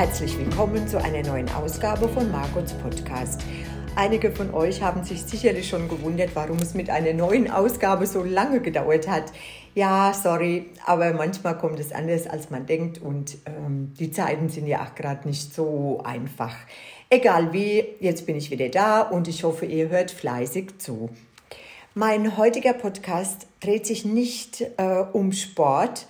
[0.00, 3.42] herzlich willkommen zu einer neuen Ausgabe von Margots Podcast.
[3.96, 8.24] Einige von euch haben sich sicherlich schon gewundert, warum es mit einer neuen Ausgabe so
[8.24, 9.24] lange gedauert hat.
[9.74, 14.66] Ja, sorry, aber manchmal kommt es anders, als man denkt und ähm, die Zeiten sind
[14.66, 16.56] ja auch gerade nicht so einfach.
[17.10, 21.10] Egal wie, jetzt bin ich wieder da und ich hoffe, ihr hört fleißig zu.
[21.94, 26.06] Mein heutiger Podcast dreht sich nicht äh, um Sport,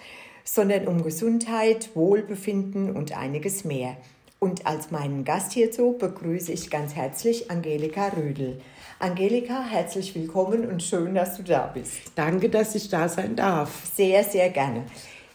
[0.52, 3.96] sondern um Gesundheit, Wohlbefinden und einiges mehr.
[4.40, 8.60] Und als meinen Gast hierzu begrüße ich ganz herzlich Angelika Rödel.
[8.98, 12.00] Angelika, herzlich willkommen und schön, dass du da bist.
[12.16, 13.70] Danke, dass ich da sein darf.
[13.95, 14.82] Sehr, sehr gerne.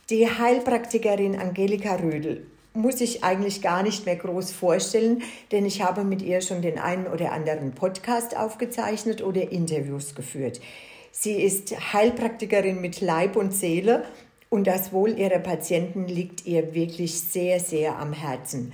[0.09, 6.03] Die Heilpraktikerin Angelika Rödel muss ich eigentlich gar nicht mehr groß vorstellen, denn ich habe
[6.03, 10.59] mit ihr schon den einen oder anderen Podcast aufgezeichnet oder Interviews geführt.
[11.17, 14.03] Sie ist Heilpraktikerin mit Leib und Seele
[14.49, 18.73] und das Wohl ihrer Patienten liegt ihr wirklich sehr, sehr am Herzen.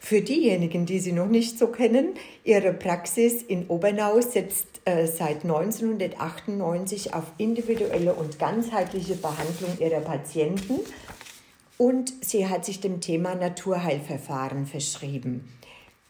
[0.00, 5.42] Für diejenigen, die sie noch nicht so kennen, ihre Praxis in Obernau setzt äh, seit
[5.42, 10.80] 1998 auf individuelle und ganzheitliche Behandlung ihrer Patienten
[11.76, 15.52] und sie hat sich dem Thema Naturheilverfahren verschrieben.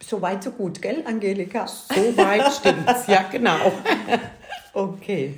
[0.00, 1.66] So weit, so gut, gell, Angelika?
[1.66, 3.72] So weit stimmt's, ja, genau.
[4.74, 5.34] okay.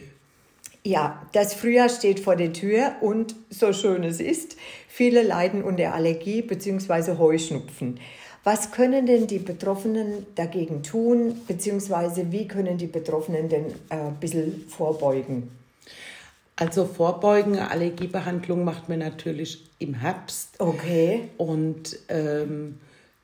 [0.82, 4.56] Ja, das Frühjahr steht vor der Tür und so schön es ist,
[4.88, 7.18] viele leiden unter Allergie bzw.
[7.18, 8.00] Heuschnupfen.
[8.44, 14.16] Was können denn die Betroffenen dagegen tun, beziehungsweise wie können die Betroffenen denn äh, ein
[14.16, 15.50] bisschen vorbeugen?
[16.56, 20.58] Also vorbeugen, Allergiebehandlung macht man natürlich im Herbst.
[20.58, 21.28] Okay.
[21.36, 22.78] Und ähm,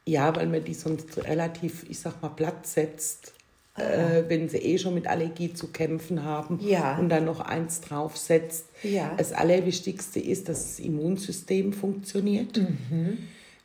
[0.07, 3.33] ja, weil man die sonst relativ, ich sag mal, platt setzt
[3.77, 6.99] äh, wenn sie eh schon mit Allergie zu kämpfen haben ja.
[6.99, 8.67] und dann noch eins draufsetzt.
[8.83, 9.15] Ja.
[9.17, 13.19] Das Allerwichtigste ist, dass das Immunsystem funktioniert, mhm.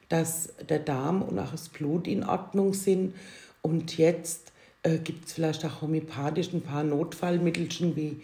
[0.09, 3.13] dass der Darm und auch das Blut in Ordnung sind.
[3.61, 4.51] Und jetzt
[4.83, 8.21] äh, gibt es vielleicht auch homöopathisch ein paar Notfallmittelchen wie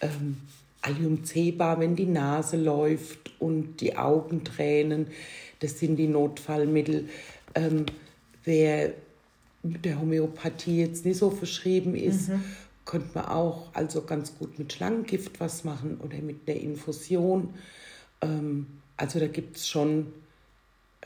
[0.00, 0.36] ähm,
[0.82, 5.06] Alliumceba, wenn die Nase läuft und die Augen tränen.
[5.60, 7.08] Das sind die Notfallmittel.
[7.54, 7.86] Ähm,
[8.44, 8.92] wer
[9.62, 12.42] mit der Homöopathie jetzt nicht so verschrieben ist, mhm.
[12.84, 17.54] könnte man auch also ganz gut mit Schlangengift was machen oder mit der Infusion.
[18.20, 20.06] Ähm, also da gibt es schon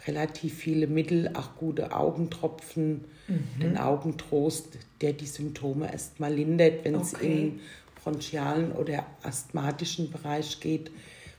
[0.06, 3.60] relativ viele Mittel, auch gute Augentropfen, mhm.
[3.60, 4.68] den Augentrost,
[5.00, 6.84] der die Symptome erstmal lindert.
[6.84, 7.48] Wenn es okay.
[7.48, 7.60] im
[8.02, 10.90] bronchialen oder asthmatischen Bereich geht,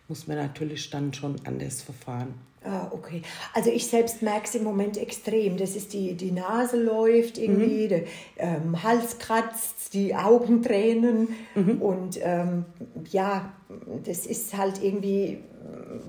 [0.08, 2.34] muss man natürlich dann schon anders verfahren.
[2.64, 3.22] Ah, okay.
[3.54, 5.58] Also ich selbst merke es im Moment extrem.
[5.58, 7.90] Das ist die, die Nase läuft irgendwie, mhm.
[7.90, 8.04] der
[8.38, 11.82] ähm, Hals kratzt, die Augen tränen mhm.
[11.82, 12.66] und ähm,
[13.10, 13.54] ja,
[14.04, 15.40] das ist halt irgendwie,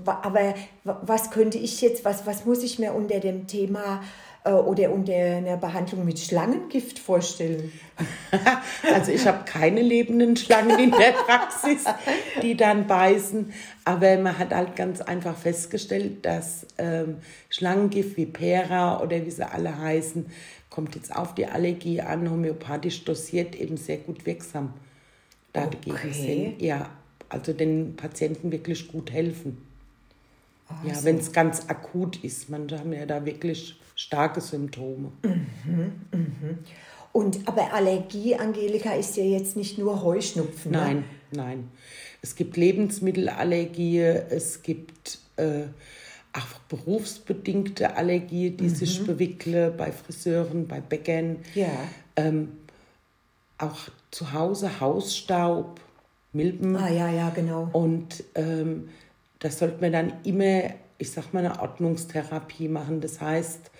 [0.05, 4.01] aber was könnte ich jetzt, was, was muss ich mir unter dem Thema
[4.45, 7.71] oder unter einer Behandlung mit Schlangengift vorstellen?
[8.93, 11.83] Also ich habe keine lebenden Schlangen in der Praxis,
[12.41, 13.51] die dann beißen.
[13.83, 17.17] Aber man hat halt ganz einfach festgestellt, dass ähm,
[17.49, 20.27] Schlangengift wie Pera oder wie sie alle heißen,
[20.69, 24.73] kommt jetzt auf die Allergie an, homöopathisch dosiert, eben sehr gut wirksam
[25.51, 26.13] dagegen okay.
[26.13, 26.61] sind.
[26.61, 26.89] Ja,
[27.27, 29.68] also den Patienten wirklich gut helfen.
[30.69, 32.49] Oh, ja, wenn es ganz akut ist.
[32.49, 35.11] Man haben ja da wirklich starke Symptome.
[35.23, 36.59] Mhm, mhm.
[37.11, 40.71] Und aber Allergie, Angelika, ist ja jetzt nicht nur Heuschnupfen.
[40.71, 40.77] Ne?
[40.77, 41.03] Nein, ne?
[41.31, 41.71] nein.
[42.21, 45.63] Es gibt Lebensmittelallergie, es gibt äh,
[46.33, 48.75] auch berufsbedingte Allergie, die mhm.
[48.75, 51.37] sich bewickle bei Friseuren, bei Bäckern.
[51.55, 51.71] Ja.
[52.15, 52.49] Ähm,
[53.57, 55.79] auch zu Hause Hausstaub,
[56.31, 56.75] Milben.
[56.75, 57.69] Ah ja, ja, genau.
[57.73, 58.89] Und ähm,
[59.39, 63.01] das sollte man dann immer, ich sag mal, eine Ordnungstherapie machen.
[63.01, 63.71] Das heißt,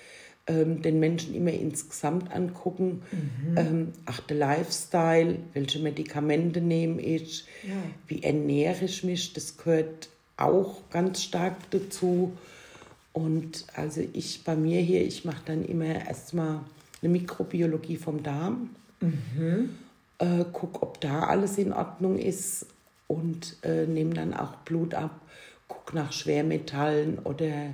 [0.48, 3.04] ähm, den Menschen immer insgesamt angucken.
[3.12, 3.58] Mhm.
[3.58, 7.76] Ähm, ach, der Lifestyle, welche Medikamente nehme ich, ja.
[8.08, 12.34] wie ernähre ich mich, das gehört auch ganz stark dazu.
[13.14, 16.62] Und also ich bei mir hier, ich mache dann immer erstmal
[17.02, 18.70] eine Mikrobiologie vom Darm,
[19.02, 19.76] mhm.
[20.18, 22.66] äh, gucke, ob da alles in Ordnung ist
[23.08, 25.22] und äh, nehme dann auch Blut ab,
[25.70, 27.74] gucke nach Schwermetallen oder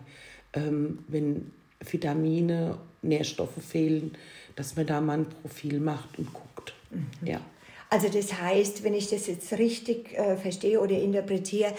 [0.53, 4.15] ähm, wenn Vitamine, Nährstoffe fehlen,
[4.55, 6.73] dass man da mal ein Profil macht und guckt.
[6.91, 7.27] Mhm.
[7.27, 7.41] Ja.
[7.89, 11.73] Also das heißt, wenn ich das jetzt richtig äh, verstehe oder interpretiere,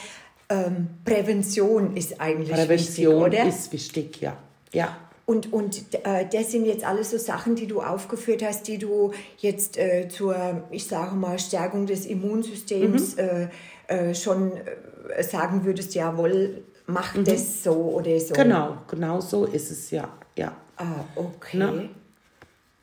[0.48, 3.48] ähm, Prävention ist eigentlich Prävention wichtig, oder?
[3.48, 4.36] ist wichtig, ja.
[4.72, 4.96] ja.
[5.26, 9.12] Und, und äh, das sind jetzt alles so Sachen, die du aufgeführt hast, die du
[9.38, 13.48] jetzt äh, zur, ich sage mal, Stärkung des Immunsystems mhm.
[13.88, 18.34] äh, äh schon äh, sagen würdest, jawohl, macht das so oder so.
[18.34, 20.08] Genau, genau so ist es ja.
[20.36, 20.56] ja.
[20.76, 21.56] Ah, okay.
[21.56, 21.88] Ne?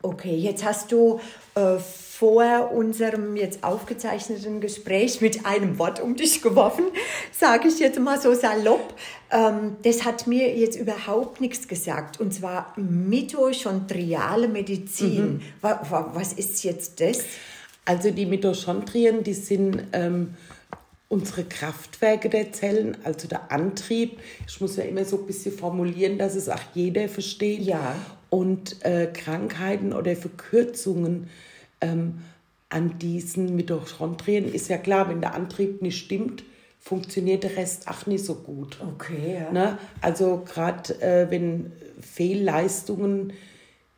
[0.02, 1.22] Okay, jetzt hast du
[1.56, 1.78] äh,
[2.16, 6.86] vor unserem jetzt aufgezeichneten Gespräch mit einem Wort um dich geworfen,
[7.32, 8.94] sage ich jetzt mal so salopp.
[9.32, 12.20] Ähm, das hat mir jetzt überhaupt nichts gesagt.
[12.20, 15.42] Und zwar mitochondriale Medizin.
[15.60, 17.24] Wa was ist jetzt das?
[17.84, 20.36] Also die Mitochondrien, die sind ähm,
[21.10, 24.20] unsere Kraftwerke der Zellen, also der Antrieb.
[24.48, 27.62] Ich muss ja immer so ein bisschen formulieren, dass es auch jeder versteht.
[27.62, 27.96] Ja.
[28.30, 31.30] Und äh, Krankheiten oder Verkürzungen
[31.84, 32.20] ähm,
[32.70, 36.44] an diesen Mitochondrien ist ja klar, wenn der Antrieb nicht stimmt,
[36.80, 38.80] funktioniert der Rest auch nicht so gut.
[38.82, 39.52] Okay, ja.
[39.52, 39.78] Ne?
[40.02, 41.72] Also gerade äh, wenn
[42.02, 43.34] Fehlleistungen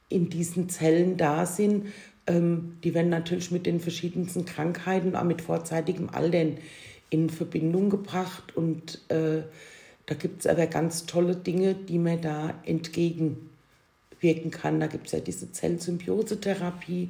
[0.10, 1.88] in diesen Zellen da sind,
[2.28, 6.58] ähm, die werden natürlich mit den verschiedensten Krankheiten, auch mit vorzeitigem Alter in,
[7.10, 8.56] in Verbindung gebracht.
[8.56, 9.44] Und äh,
[10.06, 12.54] da gibt es aber ganz tolle Dinge, die man da
[14.16, 14.80] entgegenwirken kann.
[14.80, 17.10] Da gibt es ja diese Zellsymbiose-Therapie,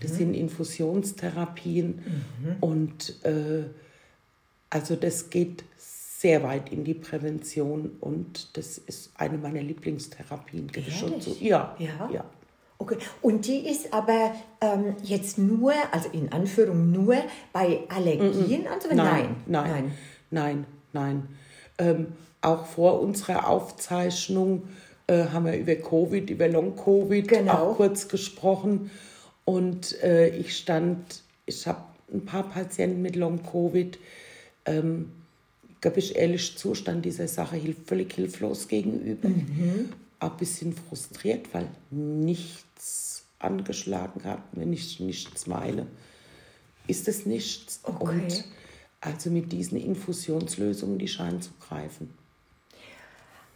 [0.00, 2.02] das sind Infusionstherapien.
[2.60, 3.64] Und äh,
[4.70, 10.68] also das geht sehr weit in die Prävention und das ist eine meiner Lieblingstherapien.
[10.68, 11.36] gebe ich schon zu.
[11.40, 12.10] Ja, Ja?
[12.12, 12.24] ja.
[12.76, 17.14] Okay, und die ist aber ähm, jetzt nur, also in Anführung nur
[17.52, 19.04] bei Allergien anzuwenden?
[19.06, 19.92] Nein, nein,
[20.30, 21.28] nein, nein.
[21.78, 22.06] Ähm,
[22.40, 24.64] auch vor unserer Aufzeichnung
[25.06, 27.52] äh, haben wir über Covid, über Long-Covid Genau.
[27.52, 28.90] auch kurz gesprochen.
[29.44, 33.98] Und äh, ich stand, ich habe ein paar Patienten mit Long-Covid,
[34.66, 35.10] ähm,
[35.80, 39.28] gebe ich ehrlich zu, stand dieser Sache hilf völlig hilflos gegenüber.
[40.20, 45.86] Auch ein bisschen frustriert, weil nichts angeschlagen hat, wenn ich nichts meine.
[46.86, 47.80] Ist es nichts.
[47.82, 48.02] Okay.
[48.04, 48.44] Und
[49.02, 52.08] also mit diesen Infusionslösungen, die scheinen zu greifen.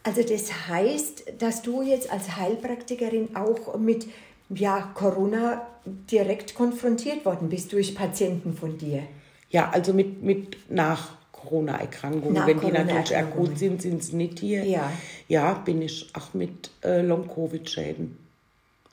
[0.02, 4.06] Also das heißt, dass du jetzt als Heilpraktikerin auch mit
[4.50, 9.02] ja, Corona direkt konfrontiert worden bist durch Patienten von dir.
[9.50, 12.34] Ja, also mit, mit nach Corona-Erkrankungen.
[12.34, 14.64] Nach Wenn die natürlich akut sind, sind sie nicht hier.
[14.64, 14.90] Ja.
[15.28, 18.16] Ja, bin ich auch mit äh, Long-Covid-Schäden.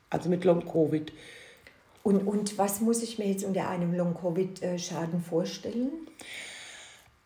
[0.10, 1.12] Also mit Long-Covid.
[2.04, 5.90] Und, und was muss ich mir jetzt unter einem Long-Covid-Schaden vorstellen?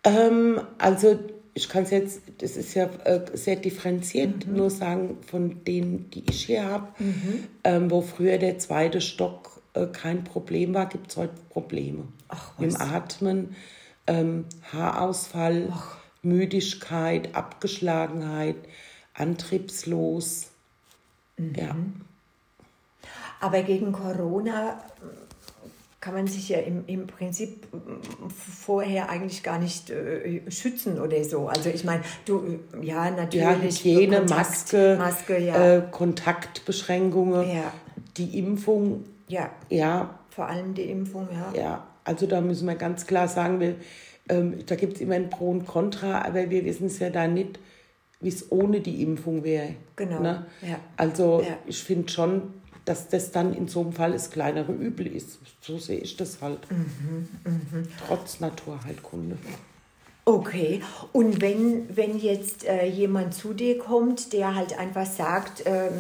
[0.04, 1.20] Ähm, also
[1.60, 6.24] ich kann es jetzt, das ist ja äh, sehr differenziert, nur sagen, von denen, die
[6.30, 6.88] ich hier habe,
[7.66, 12.06] ähm, wo früher der zweite Stock äh, kein Problem war, gibt es heute Probleme.
[12.30, 12.76] Ach, was?
[12.80, 13.56] Atmen,
[14.08, 15.74] ähm, Haarausfall,
[16.22, 18.56] Müdigkeit, Abgeschlagenheit,
[19.14, 20.48] antriebslos.
[21.38, 21.76] Ja.
[23.42, 24.82] Aber gegen Corona
[26.02, 27.78] kann man sich ja im, im Prinzip äh,
[28.30, 31.48] vorher eigentlich gar nicht äh, schützen oder so.
[31.48, 33.84] Also ich meine, du, ja, natürlich.
[33.84, 35.76] Ja, Hygiene, Kontakt- Maske, Maske, ja.
[35.78, 37.74] äh, Kontaktbeschränkungen, Ja.
[38.18, 41.60] die Impfung, ja, ja, vor allem die Impfung, ja.
[41.60, 43.76] Ja, also da müssen wir ganz klar sagen, wir,
[44.30, 47.28] ähm, da gibt es immer ein Pro und Contra, aber wir wissen es ja da
[47.28, 47.60] nicht,
[48.22, 49.76] wie es ohne die Impfung wäre.
[49.96, 50.46] Genau, Ne?
[50.62, 50.80] ja.
[50.98, 51.58] Also Ja.
[51.66, 52.54] ich finde schon,
[52.86, 55.40] dass das dann in so einem Fall das kleinere Übel ist.
[55.62, 56.60] So sehe ich das halt.
[56.72, 57.28] Mhm,
[58.08, 59.38] Trotz Naturheilkunde.
[60.26, 60.82] Okay,
[61.12, 65.92] und wenn, wenn jetzt äh, jemand zu dir kommt, der halt einfach sagt, ähm,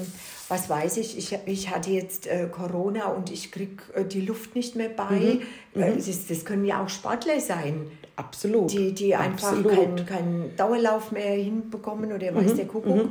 [0.49, 4.55] was weiß ich, ich, ich hatte jetzt äh, Corona und ich krieg äh, die Luft
[4.55, 5.39] nicht mehr bei,
[5.73, 8.71] Mhm, äh, das, ist, das können ja auch Sportler sein, Absolut.
[8.71, 9.71] die, die einfach Absolut.
[9.73, 13.09] keinen keinen Dauerlauf mehr hinbekommen oder Mhm, weiß der Kuckuck.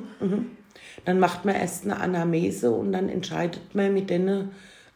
[1.04, 4.50] Dann macht man erst eine Anamnese und dann entscheidet man mit den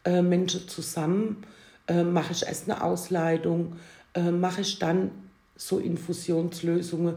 [0.05, 1.45] äh, Menschen zusammen,
[1.89, 3.77] äh, mache ich erst eine Ausleitung,
[4.15, 5.11] äh, mache ich dann
[5.57, 7.17] so Infusionslösungen,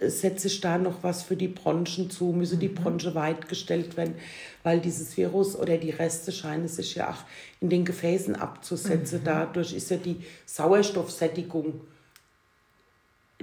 [0.00, 4.14] setze ich da noch was für die Bronchen zu, müssen die Bronche weit gestellt werden,
[4.62, 7.22] weil dieses Virus oder die Reste scheinen sich ja auch
[7.60, 9.20] in den Gefäßen abzusetzen.
[9.24, 11.80] Dadurch ist ja die Sauerstoffsättigung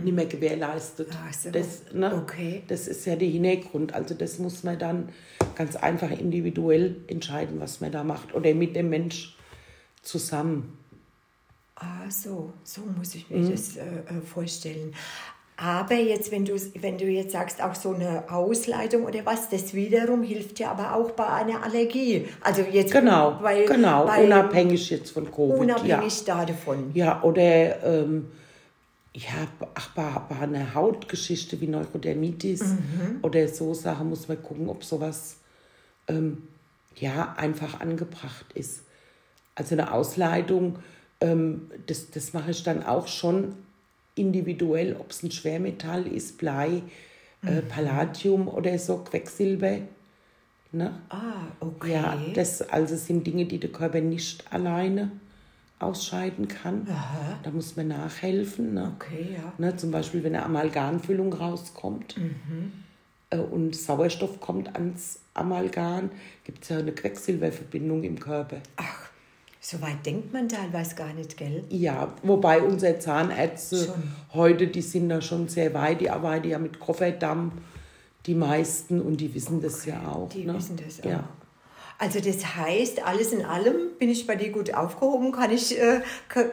[0.03, 1.09] nicht mehr gewährleistet.
[1.11, 1.51] Ach.
[1.51, 2.13] Das, ne?
[2.15, 2.63] Okay.
[2.67, 3.93] Das ist ja der Hintergrund.
[3.93, 5.09] Also das muss man dann
[5.55, 8.33] ganz einfach individuell entscheiden, was man da macht.
[8.33, 9.35] Oder mit dem Mensch
[10.01, 10.77] zusammen.
[11.75, 13.41] Ah, so, so muss ich Mhm.
[13.45, 14.93] mir das äh, äh, vorstellen.
[15.57, 19.75] Aber jetzt, wenn du, wenn du jetzt sagst, auch so eine Ausleitung oder was, das
[19.75, 22.25] wiederum hilft ja aber auch bei einer Allergie.
[22.41, 24.05] Also jetzt Genau, bei, genau.
[24.05, 25.59] bei, unabhängig jetzt von Covid.
[25.59, 26.89] unabhängig da davon.
[26.95, 28.27] Ja, ja oder ähm,
[29.13, 33.19] ja, ach, bei, bei einer Hautgeschichte wie Neurodermitis Mhm.
[33.21, 35.37] oder so Sachen muss man gucken, ob sowas
[36.07, 36.43] ähm,
[36.95, 38.81] ja, einfach angebracht ist.
[39.55, 40.79] Also eine Ausleitung,
[41.19, 43.53] ähm, das, das mache ich dann auch schon
[44.15, 46.81] individuell, ob es ein Schwermetall ist, Blei,
[47.43, 49.79] äh, Palladium oder so, Quecksilber.
[50.71, 50.99] Ne?
[51.09, 51.93] Ah, okay.
[51.93, 55.11] Ja, das also sind Dinge, die der Körper nicht alleine
[55.81, 56.87] ausscheiden kann.
[56.89, 57.39] Aha.
[57.43, 58.73] Da muss man nachhelfen.
[58.73, 58.93] Ne?
[58.95, 59.53] Okay, ja.
[59.57, 62.15] Ne, zum Beispiel, wenn eine Amalgamfüllung rauskommt
[63.29, 66.09] äh, und Sauerstoff kommt ans Amalgam,
[66.43, 68.57] gibt es ja eine Quecksilberverbindung im Körper.
[68.75, 69.11] Ach,
[69.63, 71.63] so weit denkt man teilweise gar nicht, gell?
[71.69, 74.03] Ja, wobei unsere Zahnärzte Schon.
[74.33, 77.51] heute, die sind da schon sehr weit, die arbeiten ja mit Kofferdamm,
[78.25, 80.29] die meisten, und die wissen das ja auch.
[80.29, 80.55] Die ne?
[80.55, 81.09] wissen das auch.
[81.09, 81.29] Ja.
[82.03, 85.31] Also das heißt, alles in allem bin ich bei dir gut aufgehoben.
[85.31, 86.01] Kann ich, äh,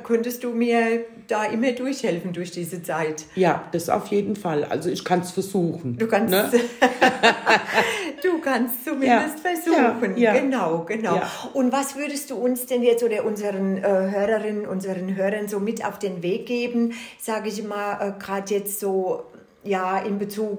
[0.05, 3.25] könntest du mir da immer durchhelfen durch diese Zeit?
[3.35, 4.64] ja, das auf jeden Fall.
[4.64, 5.97] Also ich kann es versuchen.
[5.97, 6.50] Du kannst, Ne?
[8.23, 9.55] du kannst zumindest Ja,
[9.95, 10.17] versuchen.
[10.19, 10.35] ja.
[10.35, 11.17] Genau, genau.
[11.17, 11.31] Ja.
[11.55, 15.85] Und was würdest du uns denn jetzt oder unseren äh, Hörerinnen, unseren Hörern so mit
[15.85, 19.23] auf den Weg geben, sage ich mal, äh, gerade jetzt so,
[19.64, 20.59] ja, in Bezug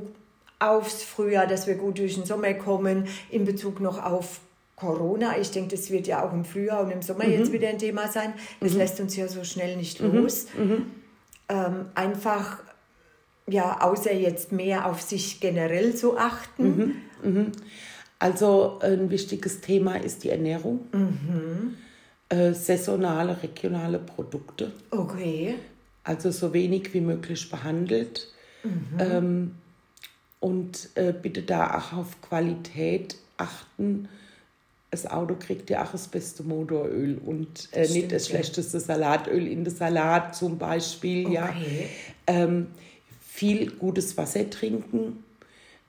[0.60, 4.40] aufs Frühjahr, dass wir gut durch den Sommer kommen, in Bezug noch auf
[4.80, 5.38] Corona.
[5.40, 7.32] Ich denke, das wird ja auch im Frühjahr und im Sommer Mhm.
[7.34, 8.34] jetzt wieder ein Thema sein.
[8.62, 10.48] Das lässt uns ja so schnell nicht los.
[10.58, 10.86] Mhm.
[11.50, 12.60] Ähm, einfach,
[13.48, 16.96] ja, außer jetzt mehr auf sich generell zu achten.
[18.20, 20.82] Also ein wichtiges Thema ist die Ernährung.
[22.30, 24.72] Äh, saisonale, regionale Produkte.
[24.92, 25.56] Okay.
[26.04, 28.32] Also so wenig wie möglich behandelt.
[29.00, 29.56] Ähm,
[30.40, 34.08] und äh, bitte da auch auf Qualität achten.
[34.92, 38.44] Das Auto kriegt ja auch das beste Motoröl und äh, Das nicht das stimmt, ja.
[38.44, 41.32] schlechteste Salatöl in den Salat zum Beispiel.
[41.32, 41.50] Ja.
[41.50, 41.88] Okay.
[42.26, 42.68] Ähm,
[43.22, 45.24] viel gutes Wasser trinken,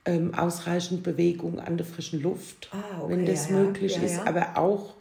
[0.05, 3.63] ähm, ausreichend Bewegung an der frischen Luft, Ah, okay, wenn das ja, ja.
[3.63, 4.25] möglich Ja, ist, ja.
[4.27, 4.93] aber auch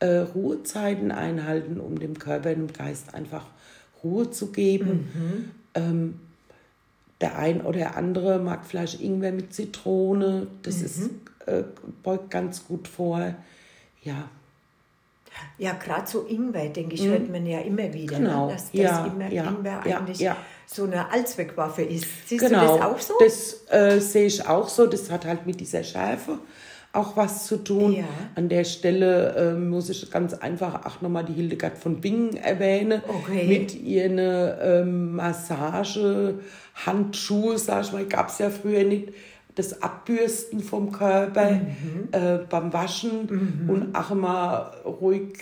[0.00, 3.46] äh, Ruhezeiten einhalten, um dem Körper und dem Geist einfach
[4.04, 5.08] Ruhe zu geben.
[5.14, 5.50] Mhm.
[5.74, 6.20] Ähm,
[7.20, 10.84] der ein oder andere mag vielleicht Ingwer mit Zitrone, das Mhm.
[10.86, 11.00] ist,
[11.46, 11.62] äh,
[12.02, 13.34] beugt ganz gut vor.
[14.02, 14.28] Ja,
[15.58, 18.24] Ja, gerade so Ingwer, denke ich, hört man ja immer wieder, Mhm.
[18.24, 18.52] Genau, ne?
[18.52, 20.36] dass, dass ja, immer ja, Ingwer ja, eigentlich ja.
[20.66, 22.06] so eine Allzweckwaffe ist.
[22.26, 22.60] Siehst genau.
[22.60, 23.14] du das auch so?
[23.20, 24.86] Das äh, sehe ich auch so.
[24.86, 26.38] Das hat halt mit dieser Schärfe
[26.92, 27.92] auch was zu tun.
[27.92, 28.04] Ja.
[28.34, 33.02] An der Stelle äh, muss ich ganz einfach auch nochmal die Hildegard von Bingen erwähnen.
[33.06, 33.46] Okay.
[33.46, 36.40] Mit ihren ähm, Massage,
[36.74, 39.12] Handschuhe, sag ich mal, gab es ja früher nicht.
[39.54, 42.08] Das Abbürsten vom Körper Mhm.
[42.12, 45.38] äh, beim Waschen und auch mal ruhig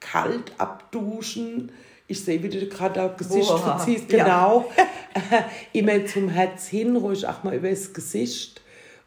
[0.00, 1.70] kalt abduschen.
[2.08, 4.10] Ich sehe, wie du gerade das Gesicht Boah, verziehst.
[4.12, 4.24] ja.
[4.24, 4.70] Genau.
[5.72, 8.60] Immer zum Herz hin, ruhig auch mal übers Gesicht.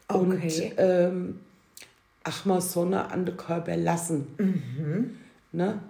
[0.08, 0.22] Okay.
[0.22, 1.40] Und ähm,
[2.24, 4.26] auch mal Sonne an den Körper lassen.
[4.38, 5.18] Mhm.
[5.52, 5.80] Ne?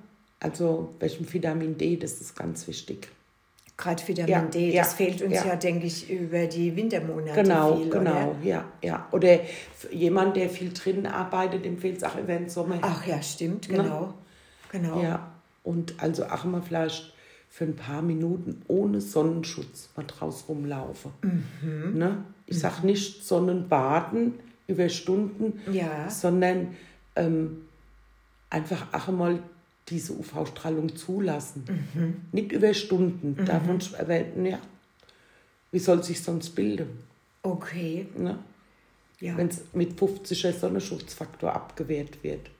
[0.40, 3.08] Also welchem Vitamin D, das ist ganz wichtig.
[3.76, 5.56] Gerade Vitamin Ja, D, ja, das fehlt uns ja, ja.
[5.56, 8.36] denke ich, über die Wintermonate Genau, viel, genau, Oder?
[8.42, 9.06] ja, ja.
[9.12, 9.40] Oder
[9.92, 12.78] jemand, der viel drin arbeitet, dem fehlt es auch über den Sommer.
[12.80, 14.14] Ach ja, stimmt, genau.
[14.72, 15.02] Genau.
[15.02, 15.30] Ja,
[15.62, 17.12] und also auch mal vielleicht
[17.50, 21.12] für ein paar Minuten ohne Sonnenschutz mal draus rumlaufen.
[21.22, 21.98] Mhm.
[21.98, 22.24] Ne?
[22.46, 24.34] Ich sag nicht Sonnenbaden
[24.66, 26.08] über Stunden, Ja.
[26.10, 26.74] sondern
[27.14, 27.62] ähm,
[28.50, 29.38] einfach auch mal
[29.88, 31.64] diese UV-Strahlung zulassen.
[31.68, 32.16] Mhm.
[32.32, 33.44] Nicht über Stunden.
[33.44, 34.58] Davon, aber, ja,
[35.70, 37.04] wie soll sich sonst bilden?
[37.42, 38.06] Okay.
[38.16, 38.38] Ne?
[39.20, 39.36] Ja.
[39.36, 42.50] Wenn es mit 50er Sonnenschutzfaktor abgewehrt wird.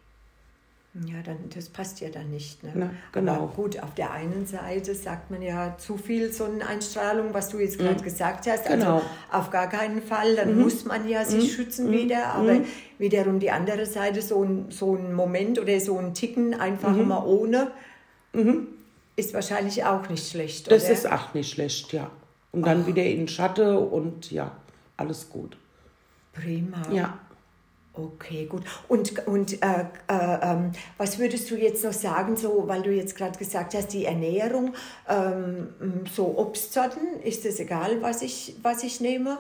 [1.05, 2.63] Ja, dann, das passt ja dann nicht.
[2.63, 2.73] Ne?
[2.75, 3.33] Na, genau.
[3.35, 7.79] Aber gut, auf der einen Seite sagt man ja zu viel Sonneneinstrahlung, was du jetzt
[7.79, 8.67] gerade gesagt hast.
[8.67, 8.97] Genau.
[8.97, 9.03] Mhm.
[9.29, 12.29] Also auf gar keinen Fall, dann muss man ja sich schützen wieder.
[12.35, 12.61] Aber
[12.99, 17.09] wiederum die andere Seite, so ein, so ein Moment oder so ein Ticken einfach Mhm.
[17.09, 17.71] mal ohne,
[19.17, 20.71] ist wahrscheinlich auch nicht schlecht.
[20.71, 20.93] Das oder?
[20.93, 22.11] ist auch nicht schlecht, ja.
[22.53, 24.51] Und dann wieder in Schatten und ja,
[24.97, 25.57] alles gut.
[26.33, 26.83] prima.
[26.93, 27.19] Ja.
[27.99, 28.63] Okay, gut.
[28.89, 33.17] Und, und äh, äh, ähm, was würdest du jetzt noch sagen, so, weil du jetzt
[33.17, 34.75] gerade gesagt hast, die Ernährung,
[35.09, 35.69] ähm,
[36.15, 39.39] so Obstsorten, ist es egal, was ich, was ich nehme?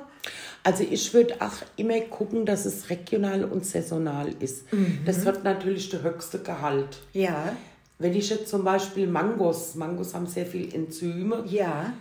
[0.64, 4.64] Also ich würde auch immer gucken, dass es regional und saisonal ist.
[5.04, 6.98] Das hat natürlich der höchste Gehalt.
[7.12, 7.54] Ja,
[7.98, 11.92] Wenn ich jetzt zum Beispiel Mangos, Mangos haben sehr viel Enzyme, ja.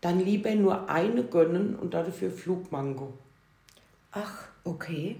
[0.00, 3.12] dann lieber nur eine gönnen und dafür Flugmango.
[4.12, 5.16] Ach, okay.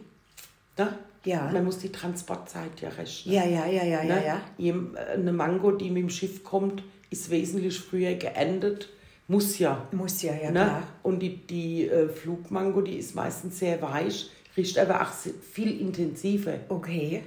[0.78, 0.88] Ne?
[1.24, 1.50] Ja.
[1.52, 3.34] Man muss die Transportzeit ja rechnen.
[3.34, 4.26] Ja, ja, ja, ja, ja, Ne?
[4.26, 4.40] ja.
[4.58, 8.88] Jem- Eine Mango, die mit dem Schiff kommt, ist wesentlich früher geendet.
[9.26, 9.86] Muss ja.
[9.92, 10.60] Muss ja, ja, ne?
[10.64, 10.82] klar.
[11.02, 15.12] Und die, die äh, Flugmango, die ist meistens sehr weich, riecht aber auch
[15.52, 16.54] viel intensiver.
[16.68, 17.22] Okay.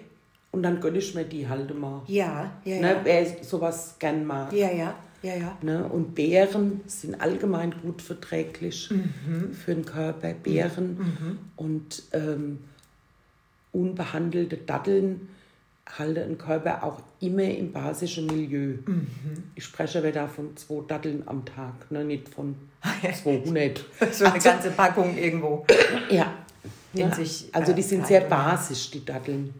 [0.52, 2.04] Und dann gönne ich mir die halt mal.
[2.08, 2.88] Ja, ja, Ne?
[2.94, 3.02] ja.
[3.04, 4.54] Wer sowas gern mag.
[4.54, 5.58] Ja, ja, ja, ja, ja.
[5.64, 5.84] Ne?
[5.86, 9.54] Und Beeren sind allgemein gut verträglich mhm.
[9.54, 10.34] für den Körper.
[10.34, 11.40] Beeren mhm.
[11.56, 12.60] und ähm,
[13.78, 15.30] unbehandelte Datteln
[15.98, 18.78] halten den Körper auch immer im basischen Milieu.
[18.86, 19.08] Mhm.
[19.56, 22.04] Ich spreche aber da von zwei Datteln am Tag, ne?
[22.04, 23.86] nicht von 200.
[24.12, 25.66] so eine also, ganze Packung irgendwo.
[26.10, 26.34] Ja.
[26.94, 27.14] ja.
[27.14, 29.54] Sich, also die sind sehr basisch, die Datteln.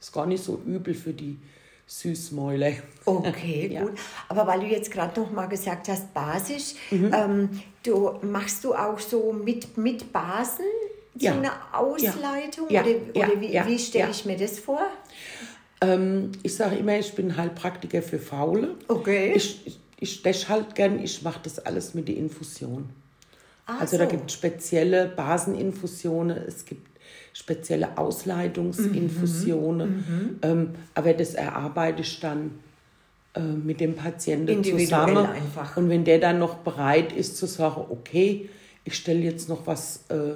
[0.00, 1.38] Ist gar nicht so übel für die
[1.86, 2.76] Süßmäule.
[3.04, 3.82] Okay, ja.
[3.82, 3.92] gut.
[4.28, 7.12] Aber weil du jetzt gerade noch mal gesagt hast, basisch, mhm.
[7.14, 10.64] ähm, du machst du auch so mit, mit Basen
[11.14, 11.32] so ja.
[11.32, 12.70] eine Ausleitung?
[12.70, 12.82] Ja.
[12.82, 14.82] Oder, oder wie, wie stelle ich mir das vor?
[15.80, 18.76] Ähm, ich sage immer, ich bin Heilpraktiker für Faule.
[18.88, 19.32] Okay.
[19.34, 22.88] Ich, ich, ich steche halt gern, ich mache das alles mit der Infusion.
[23.66, 24.02] Ah, also so.
[24.02, 26.88] da gibt es spezielle Baseninfusionen, es gibt
[27.32, 29.90] spezielle Ausleitungsinfusionen.
[29.90, 30.38] Mhm, mhm.
[30.42, 32.58] Ähm, aber das erarbeite ich dann
[33.34, 35.26] äh, mit dem Patienten zusammen.
[35.26, 35.76] Einfach.
[35.76, 38.48] Und wenn der dann noch bereit ist zu sagen, okay,
[38.84, 40.34] ich stelle jetzt noch was äh,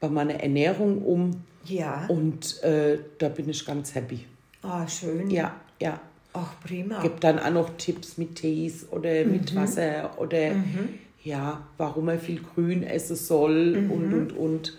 [0.00, 1.42] bei meiner Ernährung um.
[1.64, 2.06] Ja.
[2.06, 4.24] Und äh, da bin ich ganz happy.
[4.62, 5.30] Ah, schön.
[5.30, 6.00] Ja, ja.
[6.32, 7.00] Ach, prima.
[7.02, 9.32] Gibt dann auch noch Tipps mit Tees oder mhm.
[9.32, 10.98] mit Wasser oder mhm.
[11.24, 13.90] ja, warum man viel Grün essen soll mhm.
[13.90, 14.76] und und und.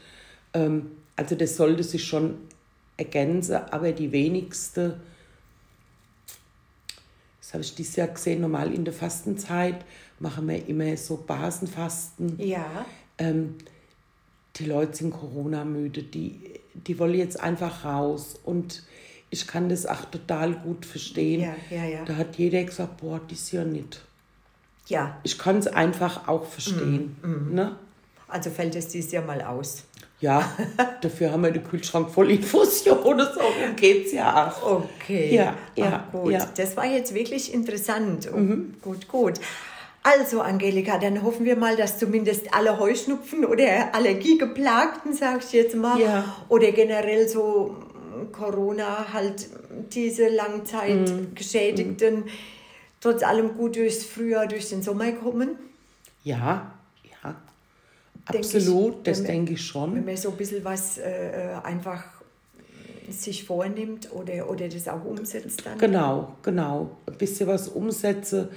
[0.53, 2.37] Ähm, also das sollte sich schon
[2.95, 4.99] ergänzen, aber die wenigste,
[7.41, 9.83] das habe ich dieses Jahr gesehen, normal in der Fastenzeit
[10.19, 12.39] machen wir immer so Basenfasten.
[12.39, 12.85] Ja.
[13.17, 13.55] Ähm,
[14.59, 18.83] die Leute sind Corona-müde, die, die wollen jetzt einfach raus und
[19.29, 21.41] ich kann das auch total gut verstehen.
[21.41, 22.05] Ja, ja, ja.
[22.05, 24.01] Da hat jeder gesagt, boah, das ja nicht.
[24.87, 25.19] Ja.
[25.23, 27.15] Ich kann es einfach auch verstehen.
[27.21, 27.53] Mm, mm.
[27.53, 27.75] Ne?
[28.27, 29.83] Also fällt es dieses Jahr mal aus.
[30.19, 30.51] Ja,
[31.01, 33.19] dafür haben wir den Kühlschrank voll Infusion.
[33.19, 33.41] So
[33.75, 34.83] geht es ja auch.
[34.83, 35.35] Okay.
[35.35, 36.31] Ja, ja, Ach, gut.
[36.31, 36.47] Ja.
[36.57, 38.33] Das war jetzt wirklich interessant.
[38.33, 38.75] Mhm.
[38.81, 39.39] Gut, gut.
[40.01, 45.75] Also, Angelika, dann hoffen wir mal, dass zumindest alle Heuschnupfen oder Allergiegeplagten, sag ich jetzt
[45.75, 46.35] mal, ja.
[46.47, 47.75] oder generell so
[48.31, 49.49] Corona, halt
[49.93, 52.29] diese Langzeitgeschädigten, mhm.
[53.01, 55.57] trotz allem gut durchs Frühjahr, durch den Sommer kommen?
[56.23, 56.79] Ja,
[58.37, 59.95] Absolut, ich, das denke ich schon.
[59.95, 62.03] Wenn man so ein bisschen was äh, äh, einfach
[63.09, 65.79] sich vornimmt oder, oder das auch umsetzt dann.
[65.79, 66.97] Genau, genau.
[67.07, 68.49] Ein bisschen was umsetze.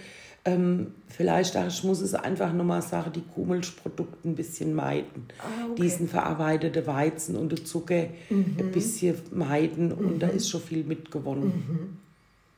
[0.44, 5.28] Ähm, vielleicht auch, ich muss es einfach nochmal sagen, die Kuhmilchprodukte ein bisschen meiden.
[5.38, 5.83] Ah, okay.
[5.83, 8.57] Diesen verarbeiteten Weizen und den Zucker mhm.
[8.59, 9.98] ein bisschen meiden mhm.
[9.98, 10.37] und da mhm.
[10.37, 11.44] ist schon viel mitgewonnen.
[11.44, 11.96] Mhm.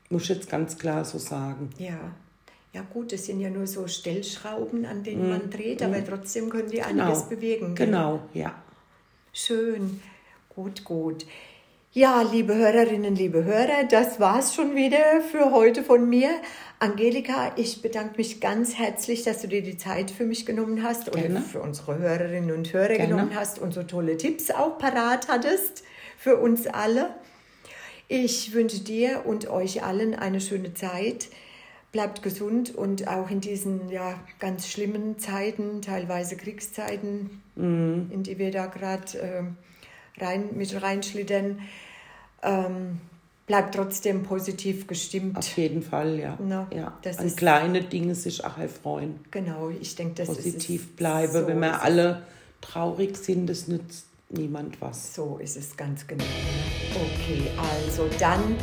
[0.08, 1.70] Muss ich jetzt ganz klar so sagen.
[1.78, 1.98] Ja.
[2.72, 5.30] Ja gut, das sind ja nur so Stellschrauben, an denen mm.
[5.30, 6.06] man dreht, aber mm.
[6.08, 7.28] trotzdem können die einiges genau.
[7.28, 7.74] bewegen.
[7.76, 8.52] Genau, ja.
[9.32, 10.02] Schön,
[10.48, 11.24] gut, gut.
[11.96, 16.28] Ja, liebe Hörerinnen, liebe Hörer, das war's schon wieder für heute von mir.
[16.80, 21.12] Angelika, ich bedanke mich ganz herzlich, dass du dir die Zeit für mich genommen hast
[21.12, 21.36] Gerne.
[21.36, 23.06] und für unsere Hörerinnen und Hörer Gerne.
[23.06, 25.84] genommen hast und so tolle Tipps auch parat hattest
[26.18, 27.10] für uns alle.
[28.08, 31.28] Ich wünsche dir und euch allen eine schöne Zeit
[31.92, 38.10] bleibt gesund und auch in diesen ja, ganz schlimmen Zeiten, teilweise Kriegszeiten, mhm.
[38.10, 39.42] in die wir da gerade äh,
[40.18, 41.60] rein, mit reinschlittern,
[42.42, 43.00] ähm,
[43.46, 45.36] bleibt trotzdem positiv gestimmt.
[45.36, 46.38] Auf jeden Fall, ja.
[46.40, 46.98] Na, ja.
[47.18, 49.20] An ist, kleine Dinge sich auch erfreuen.
[49.30, 52.22] Genau, ich denke, das positiv ist Positiv bleiben, so wenn wir alle
[52.60, 55.14] traurig sind, das nützt niemand was.
[55.14, 56.24] So ist es ganz genau.
[56.94, 58.56] Okay, also dann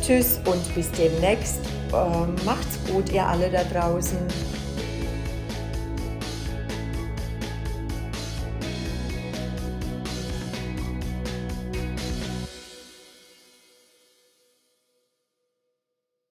[0.00, 1.60] tschüss und bis demnächst.
[1.92, 4.18] Ähm, macht's gut, ihr alle da draußen.